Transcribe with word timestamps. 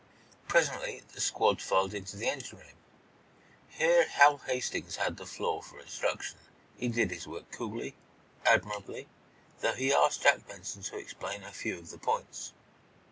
Presently 0.47 1.03
the 1.13 1.21
squad 1.21 1.61
filed 1.61 1.93
into 1.93 2.17
the 2.17 2.27
engine 2.27 2.57
room. 2.57 2.73
Here 3.69 4.07
Hal 4.07 4.37
Hastings 4.39 4.95
had 4.95 5.17
the 5.17 5.27
floor 5.27 5.61
for 5.61 5.79
instruction. 5.79 6.39
He 6.75 6.87
did 6.87 7.11
his 7.11 7.27
work 7.27 7.51
coolly, 7.51 7.93
admirably, 8.43 9.05
though 9.59 9.73
he 9.75 9.93
asked 9.93 10.23
Jack 10.23 10.47
Benson 10.47 10.81
to 10.81 10.97
explain 10.97 11.43
a 11.43 11.51
few 11.51 11.77
of 11.77 11.91
the 11.91 11.99
points. 11.99 12.51